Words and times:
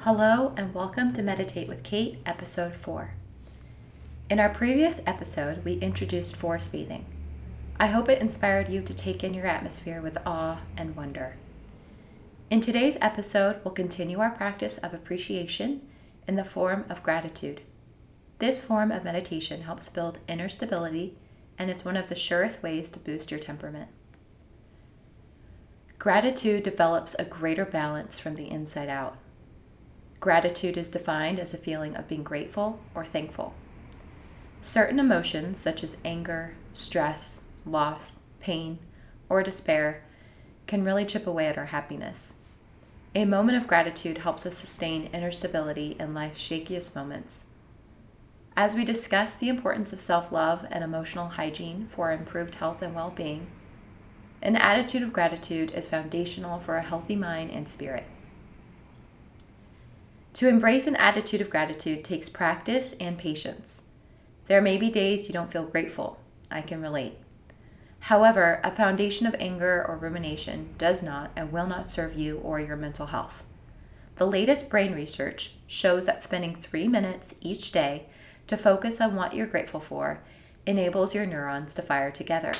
Hello, 0.00 0.52
and 0.56 0.72
welcome 0.72 1.12
to 1.14 1.22
Meditate 1.22 1.66
with 1.66 1.82
Kate, 1.82 2.18
episode 2.26 2.74
4. 2.76 3.14
In 4.30 4.38
our 4.38 4.50
previous 4.50 5.00
episode, 5.04 5.64
we 5.64 5.72
introduced 5.78 6.36
forest 6.36 6.70
bathing. 6.70 7.04
I 7.80 7.88
hope 7.88 8.08
it 8.08 8.20
inspired 8.20 8.68
you 8.68 8.82
to 8.82 8.94
take 8.94 9.24
in 9.24 9.34
your 9.34 9.46
atmosphere 9.46 10.00
with 10.00 10.18
awe 10.24 10.60
and 10.76 10.94
wonder. 10.94 11.34
In 12.50 12.60
today's 12.60 12.96
episode, 13.00 13.58
we'll 13.64 13.74
continue 13.74 14.20
our 14.20 14.30
practice 14.30 14.78
of 14.78 14.94
appreciation 14.94 15.80
in 16.28 16.36
the 16.36 16.44
form 16.44 16.84
of 16.88 17.02
gratitude. 17.02 17.62
This 18.38 18.62
form 18.62 18.92
of 18.92 19.02
meditation 19.02 19.62
helps 19.62 19.88
build 19.88 20.20
inner 20.28 20.48
stability, 20.48 21.16
and 21.58 21.68
it's 21.68 21.84
one 21.84 21.96
of 21.96 22.08
the 22.08 22.14
surest 22.14 22.62
ways 22.62 22.90
to 22.90 23.00
boost 23.00 23.32
your 23.32 23.40
temperament. 23.40 23.88
Gratitude 25.98 26.62
develops 26.62 27.14
a 27.14 27.24
greater 27.24 27.64
balance 27.64 28.20
from 28.20 28.36
the 28.36 28.48
inside 28.48 28.88
out. 28.88 29.16
Gratitude 30.20 30.76
is 30.76 30.88
defined 30.88 31.38
as 31.38 31.52
a 31.52 31.58
feeling 31.58 31.94
of 31.94 32.08
being 32.08 32.22
grateful 32.22 32.80
or 32.94 33.04
thankful. 33.04 33.54
Certain 34.60 34.98
emotions, 34.98 35.58
such 35.58 35.84
as 35.84 35.98
anger, 36.04 36.54
stress, 36.72 37.44
loss, 37.64 38.22
pain, 38.40 38.78
or 39.28 39.42
despair, 39.42 40.02
can 40.66 40.82
really 40.82 41.04
chip 41.04 41.26
away 41.26 41.46
at 41.46 41.58
our 41.58 41.66
happiness. 41.66 42.34
A 43.14 43.24
moment 43.24 43.56
of 43.56 43.66
gratitude 43.66 44.18
helps 44.18 44.44
us 44.44 44.58
sustain 44.58 45.08
inner 45.12 45.30
stability 45.30 45.96
in 45.98 46.14
life's 46.14 46.38
shakiest 46.38 46.94
moments. 46.94 47.46
As 48.56 48.74
we 48.74 48.84
discuss 48.84 49.36
the 49.36 49.48
importance 49.50 49.92
of 49.92 50.00
self 50.00 50.32
love 50.32 50.66
and 50.70 50.82
emotional 50.82 51.28
hygiene 51.28 51.86
for 51.86 52.10
improved 52.10 52.56
health 52.56 52.82
and 52.82 52.94
well 52.94 53.10
being, 53.10 53.46
an 54.42 54.56
attitude 54.56 55.02
of 55.02 55.12
gratitude 55.12 55.72
is 55.72 55.86
foundational 55.86 56.58
for 56.58 56.76
a 56.76 56.82
healthy 56.82 57.16
mind 57.16 57.50
and 57.50 57.68
spirit. 57.68 58.04
To 60.36 60.48
embrace 60.48 60.86
an 60.86 60.96
attitude 60.96 61.40
of 61.40 61.48
gratitude 61.48 62.04
takes 62.04 62.28
practice 62.28 62.92
and 63.00 63.16
patience. 63.16 63.84
There 64.44 64.60
may 64.60 64.76
be 64.76 64.90
days 64.90 65.28
you 65.28 65.32
don't 65.32 65.50
feel 65.50 65.64
grateful. 65.64 66.20
I 66.50 66.60
can 66.60 66.82
relate. 66.82 67.16
However, 68.00 68.60
a 68.62 68.70
foundation 68.70 69.26
of 69.26 69.34
anger 69.40 69.82
or 69.88 69.96
rumination 69.96 70.74
does 70.76 71.02
not 71.02 71.30
and 71.36 71.50
will 71.50 71.66
not 71.66 71.88
serve 71.88 72.18
you 72.18 72.36
or 72.40 72.60
your 72.60 72.76
mental 72.76 73.06
health. 73.06 73.44
The 74.16 74.26
latest 74.26 74.68
brain 74.68 74.94
research 74.94 75.54
shows 75.66 76.04
that 76.04 76.20
spending 76.20 76.54
three 76.54 76.86
minutes 76.86 77.34
each 77.40 77.72
day 77.72 78.04
to 78.46 78.58
focus 78.58 79.00
on 79.00 79.16
what 79.16 79.32
you're 79.32 79.46
grateful 79.46 79.80
for 79.80 80.20
enables 80.66 81.14
your 81.14 81.24
neurons 81.24 81.74
to 81.76 81.80
fire 81.80 82.10
together. 82.10 82.52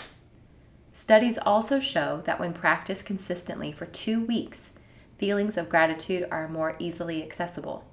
Studies 0.92 1.36
also 1.36 1.78
show 1.78 2.22
that 2.24 2.41
when 2.41 2.54
practiced 2.54 3.04
consistently 3.04 3.70
for 3.70 3.84
two 3.84 4.24
weeks, 4.24 4.72
feelings 5.19 5.56
of 5.56 5.69
gratitude 5.69 6.27
are 6.31 6.48
more 6.48 6.77
easily 6.78 7.22
accessible. 7.22 7.84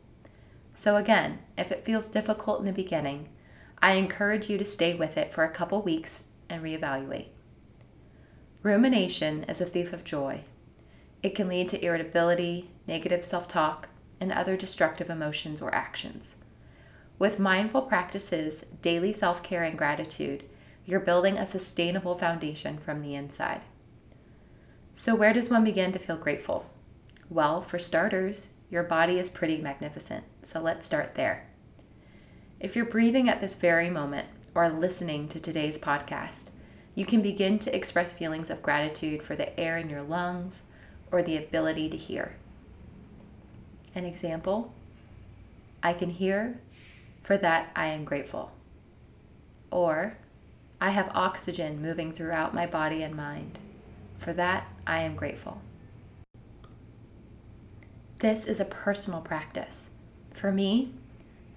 So, 0.74 0.96
again, 0.96 1.40
if 1.58 1.72
it 1.72 1.86
feels 1.86 2.10
difficult 2.10 2.60
in 2.60 2.66
the 2.66 2.72
beginning, 2.72 3.30
I 3.82 3.94
encourage 3.94 4.50
you 4.50 4.58
to 4.58 4.66
stay 4.66 4.94
with 4.94 5.18
it 5.18 5.32
for 5.32 5.44
a 5.44 5.52
couple 5.52 5.82
weeks 5.82 6.24
and 6.50 6.64
reevaluate. 6.64 7.28
Rumination 8.64 9.44
is 9.44 9.60
a 9.60 9.66
thief 9.66 9.94
of 9.94 10.04
joy. 10.04 10.46
It 11.22 11.36
can 11.36 11.48
lead 11.48 11.70
to 11.70 11.84
irritability, 11.84 12.70
negative 12.88 13.26
self 13.26 13.48
talk, 13.48 13.90
and 14.20 14.32
other 14.32 14.56
destructive 14.56 15.10
emotions 15.10 15.62
or 15.62 15.74
actions. 15.76 16.38
With 17.20 17.40
mindful 17.40 17.84
practices, 17.84 18.66
daily 18.82 19.14
self 19.14 19.44
care, 19.44 19.64
and 19.64 19.78
gratitude, 19.78 20.44
you're 20.86 21.00
building 21.00 21.38
a 21.38 21.46
sustainable 21.46 22.16
foundation 22.16 22.78
from 22.78 23.00
the 23.00 23.16
inside. 23.16 23.62
So, 24.94 25.16
where 25.16 25.34
does 25.34 25.50
one 25.50 25.64
begin 25.64 25.92
to 25.92 26.00
feel 26.00 26.18
grateful? 26.18 26.66
Well, 27.34 27.64
for 27.64 27.80
starters, 27.80 28.50
your 28.70 28.84
body 28.84 29.18
is 29.18 29.28
pretty 29.28 29.58
magnificent, 29.58 30.24
so 30.44 30.62
let's 30.62 30.86
start 30.86 31.16
there. 31.16 31.48
If 32.60 32.76
you're 32.76 32.86
breathing 32.86 33.28
at 33.28 33.42
this 33.42 33.56
very 33.56 33.90
moment 33.90 34.28
or 34.54 34.70
listening 34.70 35.28
to 35.30 35.40
today's 35.40 35.80
podcast, 35.80 36.52
you 36.94 37.08
can 37.08 37.24
begin 37.24 37.58
to 37.58 37.76
express 37.76 38.14
feelings 38.14 38.52
of 38.52 38.62
gratitude 38.62 39.24
for 39.24 39.36
the 39.36 39.60
air 39.60 39.80
in 39.80 39.90
your 39.90 40.04
lungs 40.04 40.66
or 41.12 41.24
the 41.24 41.36
ability 41.38 41.90
to 41.90 41.98
hear. 41.98 42.36
An 43.96 44.06
example 44.06 44.72
I 45.82 45.94
can 45.94 46.12
hear, 46.12 46.60
for 47.24 47.36
that 47.38 47.72
I 47.76 47.88
am 47.88 48.06
grateful. 48.06 48.52
Or, 49.72 50.20
I 50.80 50.92
have 50.92 51.10
oxygen 51.16 51.82
moving 51.82 52.12
throughout 52.12 52.54
my 52.54 52.68
body 52.68 53.02
and 53.02 53.16
mind. 53.16 53.58
For 54.20 54.34
that, 54.34 54.68
I 54.86 55.00
am 55.00 55.16
grateful. 55.16 55.60
This 58.24 58.46
is 58.46 58.62
a 58.62 58.66
personal 58.66 59.20
practice. 59.20 59.90
For 60.32 60.50
me, 60.50 60.94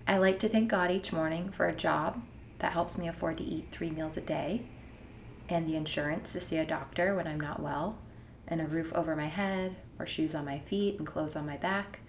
I 0.04 0.18
like 0.18 0.40
to 0.40 0.48
thank 0.48 0.68
God 0.68 0.90
each 0.90 1.12
morning 1.12 1.48
for 1.48 1.68
a 1.68 1.72
job 1.72 2.20
that 2.58 2.72
helps 2.72 2.98
me 2.98 3.06
afford 3.06 3.36
to 3.36 3.44
eat 3.44 3.68
three 3.70 3.88
meals 3.88 4.16
a 4.16 4.20
day, 4.20 4.66
and 5.48 5.64
the 5.64 5.76
insurance 5.76 6.32
to 6.32 6.40
see 6.40 6.56
a 6.56 6.66
doctor 6.66 7.14
when 7.14 7.28
I'm 7.28 7.38
not 7.38 7.62
well, 7.62 7.96
and 8.48 8.60
a 8.60 8.66
roof 8.66 8.92
over 8.94 9.14
my 9.14 9.28
head, 9.28 9.76
or 10.00 10.06
shoes 10.06 10.34
on 10.34 10.44
my 10.44 10.58
feet 10.58 10.98
and 10.98 11.06
clothes 11.06 11.36
on 11.36 11.46
my 11.46 11.56
back. 11.56 12.00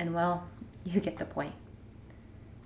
And 0.00 0.12
well, 0.12 0.48
you 0.84 0.98
get 0.98 1.18
the 1.18 1.24
point. 1.24 1.54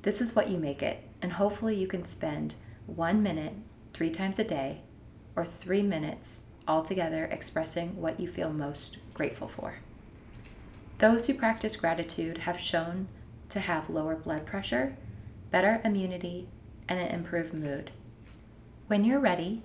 This 0.01 0.23
is 0.23 0.35
what 0.35 0.49
you 0.49 0.57
make 0.57 0.83
it, 0.83 1.07
and 1.21 1.31
hopefully 1.31 1.77
you 1.77 1.87
can 1.87 2.07
spend 2.07 2.55
one 2.87 3.23
minute 3.23 3.53
three 3.93 4.09
times 4.09 4.39
a 4.39 4.45
day 4.45 4.81
or 5.37 5.45
three 5.45 5.83
minutes 5.83 6.41
altogether 6.67 7.27
expressing 7.27 8.01
what 8.01 8.19
you 8.19 8.29
feel 8.29 8.51
most 8.51 8.97
grateful 9.13 9.47
for. 9.47 9.75
Those 10.99 11.27
who 11.27 11.35
practice 11.35 11.77
gratitude 11.77 12.39
have 12.39 12.59
shown 12.59 13.07
to 13.51 13.61
have 13.61 13.89
lower 13.89 14.17
blood 14.17 14.45
pressure, 14.45 14.97
better 15.53 15.81
immunity, 15.85 16.49
and 16.89 16.99
an 16.99 17.09
improved 17.09 17.55
mood. 17.55 17.93
When 18.89 19.05
you're 19.05 19.21
ready, 19.21 19.63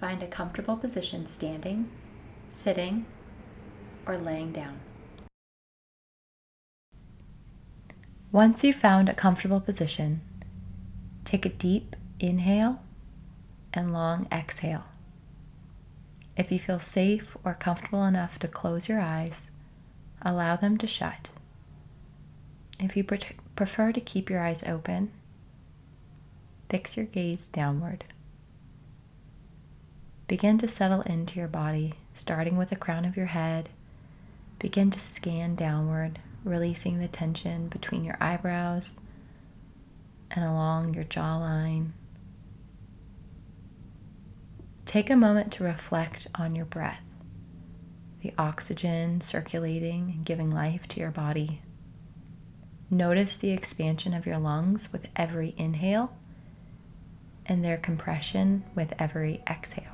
find 0.00 0.22
a 0.22 0.26
comfortable 0.26 0.76
position 0.76 1.26
standing, 1.26 1.90
sitting, 2.48 3.04
or 4.06 4.16
laying 4.16 4.52
down. 4.52 4.80
Once 8.32 8.64
you've 8.64 8.76
found 8.76 9.08
a 9.08 9.14
comfortable 9.14 9.60
position, 9.60 10.22
take 11.24 11.44
a 11.44 11.50
deep 11.50 11.94
inhale 12.20 12.80
and 13.74 13.92
long 13.92 14.26
exhale. 14.32 14.84
If 16.36 16.50
you 16.50 16.58
feel 16.58 16.78
safe 16.78 17.36
or 17.44 17.52
comfortable 17.52 18.04
enough 18.04 18.38
to 18.38 18.48
close 18.48 18.88
your 18.88 19.00
eyes, 19.00 19.50
allow 20.22 20.56
them 20.56 20.76
to 20.78 20.86
shut. 20.86 21.30
If 22.80 22.96
you 22.96 23.04
pre- 23.04 23.20
prefer 23.56 23.92
to 23.92 24.00
keep 24.00 24.30
your 24.30 24.40
eyes 24.40 24.62
open, 24.64 25.10
fix 26.68 26.96
your 26.96 27.06
gaze 27.06 27.46
downward. 27.46 28.04
Begin 30.28 30.58
to 30.58 30.68
settle 30.68 31.00
into 31.02 31.38
your 31.38 31.48
body, 31.48 31.94
starting 32.12 32.56
with 32.56 32.68
the 32.68 32.76
crown 32.76 33.04
of 33.04 33.16
your 33.16 33.26
head. 33.26 33.70
Begin 34.58 34.90
to 34.90 34.98
scan 34.98 35.54
downward, 35.54 36.18
releasing 36.44 36.98
the 36.98 37.08
tension 37.08 37.68
between 37.68 38.04
your 38.04 38.18
eyebrows 38.20 39.00
and 40.30 40.44
along 40.44 40.94
your 40.94 41.04
jawline. 41.04 41.90
Take 44.84 45.10
a 45.10 45.16
moment 45.16 45.52
to 45.52 45.64
reflect 45.64 46.26
on 46.34 46.54
your 46.54 46.64
breath 46.64 47.07
the 48.28 48.42
oxygen 48.42 49.22
circulating 49.22 50.12
and 50.14 50.24
giving 50.26 50.50
life 50.50 50.86
to 50.86 51.00
your 51.00 51.10
body. 51.10 51.62
Notice 52.90 53.38
the 53.38 53.50
expansion 53.50 54.12
of 54.12 54.26
your 54.26 54.38
lungs 54.38 54.92
with 54.92 55.06
every 55.16 55.54
inhale 55.56 56.12
and 57.46 57.64
their 57.64 57.78
compression 57.78 58.64
with 58.74 58.92
every 58.98 59.42
exhale. 59.48 59.84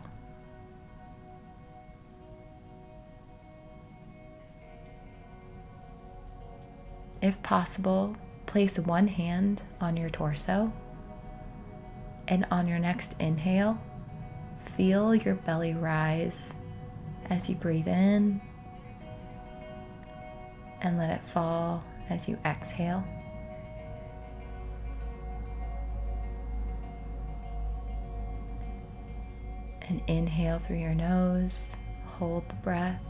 If 7.22 7.40
possible, 7.44 8.16
place 8.46 8.80
one 8.80 9.06
hand 9.06 9.62
on 9.80 9.96
your 9.96 10.10
torso, 10.10 10.72
and 12.26 12.44
on 12.50 12.66
your 12.66 12.80
next 12.80 13.14
inhale, 13.20 13.78
feel 14.58 15.14
your 15.14 15.36
belly 15.36 15.74
rise 15.74 16.54
as 17.30 17.48
you 17.48 17.54
breathe 17.54 17.88
in 17.88 18.40
and 20.82 20.98
let 20.98 21.10
it 21.10 21.24
fall 21.24 21.82
as 22.10 22.28
you 22.28 22.38
exhale. 22.44 23.04
And 29.88 30.02
inhale 30.06 30.58
through 30.58 30.78
your 30.78 30.94
nose, 30.94 31.76
hold 32.06 32.48
the 32.48 32.54
breath, 32.56 33.02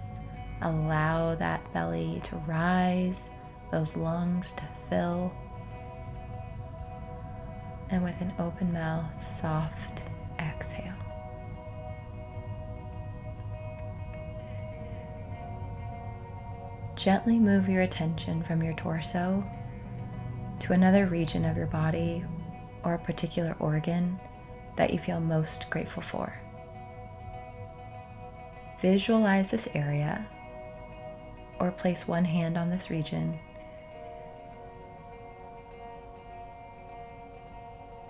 allow 0.62 1.34
that 1.36 1.72
belly 1.72 2.20
to 2.24 2.36
rise, 2.48 3.28
those 3.70 3.96
lungs 3.96 4.54
to 4.54 4.64
fill. 4.88 5.32
And 7.90 8.02
with 8.02 8.20
an 8.20 8.32
open 8.38 8.72
mouth, 8.72 9.20
soft 9.20 10.04
exhale. 10.40 10.83
Gently 17.04 17.38
move 17.38 17.68
your 17.68 17.82
attention 17.82 18.42
from 18.42 18.62
your 18.62 18.72
torso 18.72 19.44
to 20.58 20.72
another 20.72 21.04
region 21.04 21.44
of 21.44 21.54
your 21.54 21.66
body 21.66 22.24
or 22.82 22.94
a 22.94 22.98
particular 22.98 23.54
organ 23.60 24.18
that 24.76 24.90
you 24.90 24.98
feel 24.98 25.20
most 25.20 25.68
grateful 25.68 26.02
for. 26.02 26.34
Visualize 28.80 29.50
this 29.50 29.68
area 29.74 30.26
or 31.60 31.70
place 31.72 32.08
one 32.08 32.24
hand 32.24 32.56
on 32.56 32.70
this 32.70 32.88
region 32.88 33.38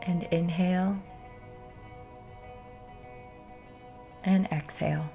and 0.03 0.23
inhale 0.31 0.97
and 4.23 4.47
exhale. 4.53 5.11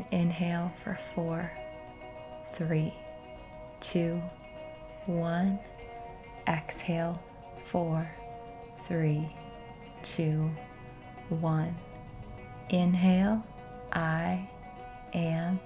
And 0.00 0.22
inhale 0.22 0.72
for 0.82 0.98
four, 1.14 1.50
three, 2.54 2.94
two, 3.80 4.22
one. 5.04 5.58
Exhale, 6.48 7.22
four, 7.64 8.10
three, 8.84 9.30
two, 10.02 10.50
one. 11.28 11.76
Inhale, 12.70 13.44
I 13.92 14.48
am 15.12 15.60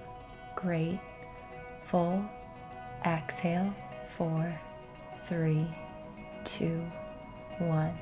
great. 0.55 0.99
Full. 1.83 2.25
Exhale, 3.05 3.73
four, 4.09 4.59
three, 5.23 5.65
two, 6.43 6.83
one. 7.59 7.97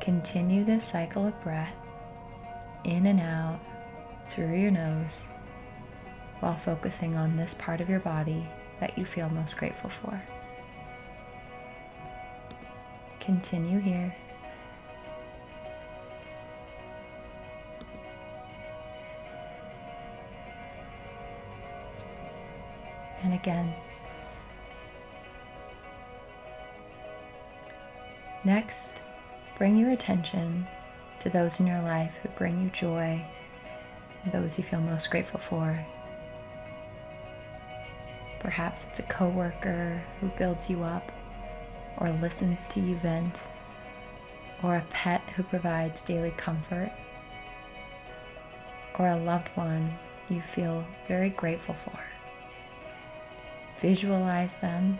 Continue 0.00 0.64
this 0.64 0.86
cycle 0.88 1.26
of 1.26 1.42
breath 1.42 1.74
in 2.84 3.04
and 3.04 3.20
out 3.20 3.60
through 4.28 4.54
your 4.54 4.70
nose 4.70 5.28
while 6.40 6.56
focusing 6.56 7.16
on 7.16 7.36
this 7.36 7.54
part 7.54 7.80
of 7.80 7.88
your 7.88 8.00
body 8.00 8.48
that 8.80 8.96
you 8.96 9.04
feel 9.04 9.28
most 9.30 9.56
grateful 9.56 9.90
for. 9.90 10.22
Continue 13.20 13.78
here. 13.78 14.14
And 23.22 23.34
again. 23.34 23.74
Next, 28.44 29.02
bring 29.56 29.76
your 29.76 29.90
attention 29.90 30.66
to 31.20 31.28
those 31.28 31.58
in 31.58 31.66
your 31.66 31.82
life 31.82 32.14
who 32.22 32.28
bring 32.30 32.62
you 32.62 32.70
joy, 32.70 33.22
those 34.32 34.56
you 34.56 34.64
feel 34.64 34.80
most 34.80 35.10
grateful 35.10 35.40
for. 35.40 35.84
Perhaps 38.40 38.84
it's 38.84 38.98
a 39.00 39.04
coworker 39.04 40.02
who 40.20 40.28
builds 40.28 40.70
you 40.70 40.82
up 40.82 41.10
or 41.98 42.10
listens 42.10 42.68
to 42.68 42.80
you 42.80 42.96
vent, 42.96 43.48
or 44.62 44.76
a 44.76 44.86
pet 44.90 45.20
who 45.30 45.42
provides 45.42 46.00
daily 46.02 46.30
comfort, 46.32 46.92
or 48.98 49.08
a 49.08 49.16
loved 49.16 49.48
one 49.56 49.92
you 50.28 50.40
feel 50.40 50.84
very 51.08 51.30
grateful 51.30 51.74
for. 51.74 51.98
Visualize 53.80 54.54
them 54.56 54.98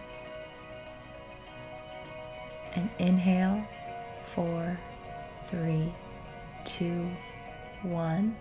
and 2.74 2.90
inhale 2.98 3.62
four, 4.22 4.78
three, 5.44 5.92
two, 6.64 7.08
one. 7.82 8.36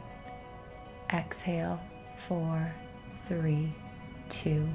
Exhale 1.14 1.80
four, 2.18 2.74
three, 3.20 3.72
two, 4.30 4.68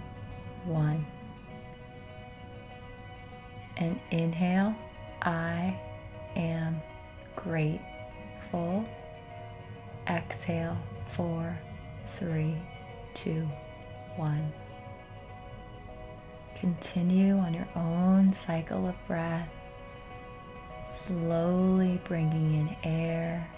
one. 0.65 1.05
And 3.77 3.99
inhale, 4.11 4.75
I 5.23 5.79
am 6.37 6.81
grateful. 7.37 8.85
Exhale, 10.09 10.77
four, 11.09 11.57
three, 12.07 12.57
two, 13.15 13.49
one. 14.17 14.53
Continue 16.55 17.37
on 17.39 17.55
your 17.55 17.69
own 17.75 18.33
cycle 18.33 18.87
of 18.87 18.95
breath, 19.09 19.49
slowly 20.87 22.01
bringing 22.05 22.55
in 22.55 22.77
air 22.85 23.49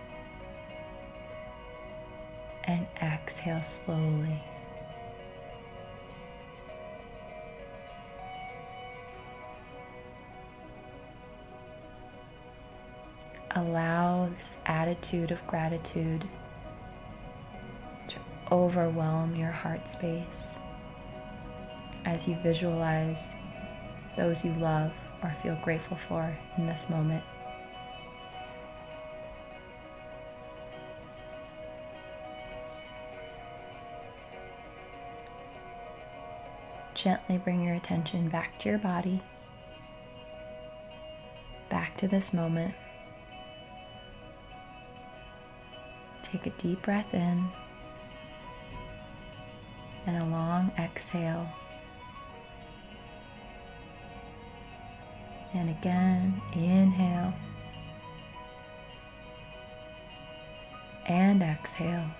and 2.66 2.86
exhale 3.02 3.62
slowly. 3.62 4.42
Allow 13.56 14.30
this 14.36 14.58
attitude 14.66 15.30
of 15.30 15.46
gratitude 15.46 16.28
to 18.08 18.16
overwhelm 18.50 19.36
your 19.36 19.52
heart 19.52 19.86
space 19.86 20.56
as 22.04 22.26
you 22.26 22.36
visualize 22.42 23.36
those 24.16 24.44
you 24.44 24.52
love 24.54 24.92
or 25.22 25.32
feel 25.42 25.56
grateful 25.62 25.96
for 25.96 26.36
in 26.58 26.66
this 26.66 26.90
moment. 26.90 27.22
Gently 36.94 37.38
bring 37.38 37.62
your 37.62 37.74
attention 37.74 38.28
back 38.28 38.58
to 38.58 38.68
your 38.68 38.78
body, 38.78 39.20
back 41.68 41.96
to 41.98 42.08
this 42.08 42.32
moment. 42.32 42.74
Take 46.34 46.46
a 46.48 46.50
deep 46.58 46.82
breath 46.82 47.14
in 47.14 47.48
and 50.04 50.20
a 50.20 50.26
long 50.26 50.72
exhale. 50.76 51.48
And 55.52 55.70
again, 55.70 56.42
inhale 56.52 57.32
and 61.06 61.40
exhale. 61.40 62.10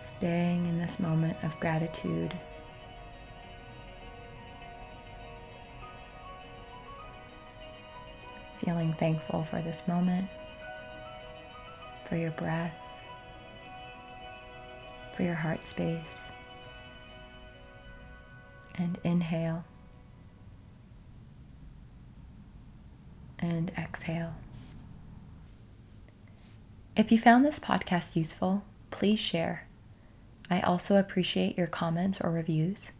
Staying 0.00 0.64
in 0.64 0.78
this 0.78 0.98
moment 0.98 1.36
of 1.42 1.60
gratitude. 1.60 2.34
Feeling 8.64 8.94
thankful 8.94 9.44
for 9.44 9.60
this 9.60 9.86
moment, 9.86 10.28
for 12.06 12.16
your 12.16 12.30
breath 12.32 12.74
for 15.14 15.22
your 15.22 15.34
heart 15.34 15.64
space. 15.64 16.32
And 18.76 18.98
inhale. 19.04 19.64
And 23.38 23.70
exhale. 23.78 24.34
If 26.96 27.12
you 27.12 27.18
found 27.18 27.44
this 27.44 27.60
podcast 27.60 28.16
useful, 28.16 28.64
please 28.90 29.18
share. 29.18 29.66
I 30.50 30.60
also 30.60 30.96
appreciate 30.96 31.56
your 31.56 31.66
comments 31.66 32.20
or 32.20 32.30
reviews. 32.30 32.90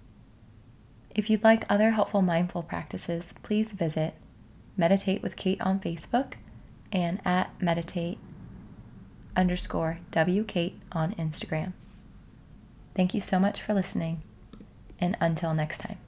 If 1.11 1.31
you'd 1.31 1.45
like 1.45 1.65
other 1.69 1.91
helpful 1.91 2.23
mindful 2.23 2.63
practices, 2.63 3.35
please 3.43 3.73
visit 3.73 4.15
Meditate 4.77 5.23
with 5.23 5.37
Kate 5.37 5.61
on 5.61 5.81
Facebook 5.81 6.35
and 6.93 7.21
at 7.25 7.51
meditate 7.61 8.19
underscore 9.37 9.99
W 10.11 10.45
Kate 10.45 10.79
on 10.93 11.15
Instagram. 11.15 11.73
Thank 12.95 13.15
you 13.15 13.21
so 13.21 13.41
much 13.41 13.61
for 13.61 13.75
listening, 13.75 14.23
and 15.01 15.17
until 15.21 15.55
next 15.55 15.79
time. 15.79 15.99